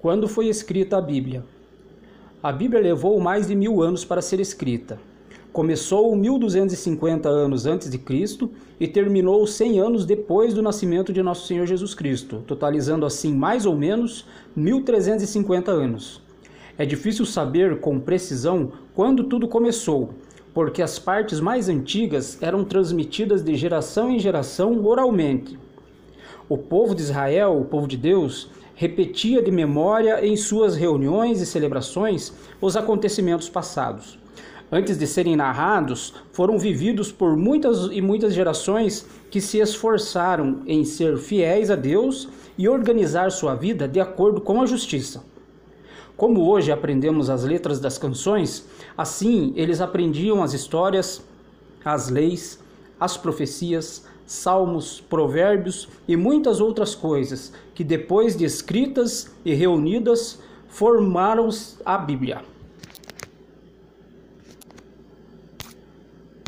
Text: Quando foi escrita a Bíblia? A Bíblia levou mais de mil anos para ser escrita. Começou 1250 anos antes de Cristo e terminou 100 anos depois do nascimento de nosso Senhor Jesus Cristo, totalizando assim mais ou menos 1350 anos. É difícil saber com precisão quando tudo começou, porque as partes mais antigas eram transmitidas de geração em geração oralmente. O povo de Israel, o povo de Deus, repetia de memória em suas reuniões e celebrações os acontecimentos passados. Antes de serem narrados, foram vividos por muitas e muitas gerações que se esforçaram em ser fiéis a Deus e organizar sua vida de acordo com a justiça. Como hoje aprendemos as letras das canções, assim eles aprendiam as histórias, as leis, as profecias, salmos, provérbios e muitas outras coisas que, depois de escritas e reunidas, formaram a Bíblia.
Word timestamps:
Quando 0.00 0.28
foi 0.28 0.46
escrita 0.46 0.96
a 0.96 1.00
Bíblia? 1.00 1.44
A 2.40 2.52
Bíblia 2.52 2.80
levou 2.80 3.18
mais 3.18 3.48
de 3.48 3.56
mil 3.56 3.82
anos 3.82 4.04
para 4.04 4.22
ser 4.22 4.38
escrita. 4.38 4.96
Começou 5.52 6.14
1250 6.14 7.28
anos 7.28 7.66
antes 7.66 7.90
de 7.90 7.98
Cristo 7.98 8.48
e 8.78 8.86
terminou 8.86 9.44
100 9.44 9.80
anos 9.80 10.06
depois 10.06 10.54
do 10.54 10.62
nascimento 10.62 11.12
de 11.12 11.20
nosso 11.20 11.48
Senhor 11.48 11.66
Jesus 11.66 11.94
Cristo, 11.94 12.44
totalizando 12.46 13.04
assim 13.04 13.34
mais 13.34 13.66
ou 13.66 13.74
menos 13.74 14.24
1350 14.54 15.72
anos. 15.72 16.22
É 16.78 16.86
difícil 16.86 17.26
saber 17.26 17.80
com 17.80 17.98
precisão 17.98 18.70
quando 18.94 19.24
tudo 19.24 19.48
começou, 19.48 20.10
porque 20.54 20.80
as 20.80 20.96
partes 20.96 21.40
mais 21.40 21.68
antigas 21.68 22.40
eram 22.40 22.62
transmitidas 22.62 23.42
de 23.42 23.56
geração 23.56 24.08
em 24.08 24.20
geração 24.20 24.86
oralmente. 24.86 25.58
O 26.48 26.56
povo 26.56 26.94
de 26.94 27.02
Israel, 27.02 27.60
o 27.60 27.66
povo 27.66 27.86
de 27.86 27.96
Deus, 27.96 28.48
repetia 28.74 29.42
de 29.42 29.50
memória 29.50 30.24
em 30.26 30.34
suas 30.34 30.74
reuniões 30.76 31.42
e 31.42 31.46
celebrações 31.46 32.32
os 32.58 32.74
acontecimentos 32.74 33.50
passados. 33.50 34.18
Antes 34.72 34.98
de 34.98 35.06
serem 35.06 35.36
narrados, 35.36 36.14
foram 36.32 36.58
vividos 36.58 37.12
por 37.12 37.36
muitas 37.36 37.90
e 37.92 38.00
muitas 38.00 38.32
gerações 38.32 39.06
que 39.30 39.42
se 39.42 39.58
esforçaram 39.58 40.62
em 40.66 40.84
ser 40.84 41.18
fiéis 41.18 41.70
a 41.70 41.76
Deus 41.76 42.28
e 42.56 42.66
organizar 42.66 43.30
sua 43.30 43.54
vida 43.54 43.86
de 43.86 44.00
acordo 44.00 44.40
com 44.40 44.62
a 44.62 44.66
justiça. 44.66 45.22
Como 46.16 46.48
hoje 46.48 46.72
aprendemos 46.72 47.28
as 47.28 47.44
letras 47.44 47.78
das 47.78 47.98
canções, 47.98 48.66
assim 48.96 49.52
eles 49.54 49.82
aprendiam 49.82 50.42
as 50.42 50.54
histórias, 50.54 51.22
as 51.84 52.08
leis, 52.08 52.58
as 52.98 53.16
profecias, 53.16 54.04
salmos, 54.28 55.00
provérbios 55.00 55.88
e 56.06 56.14
muitas 56.14 56.60
outras 56.60 56.94
coisas 56.94 57.50
que, 57.74 57.82
depois 57.82 58.36
de 58.36 58.44
escritas 58.44 59.34
e 59.42 59.54
reunidas, 59.54 60.38
formaram 60.68 61.48
a 61.84 61.96
Bíblia. 61.96 62.42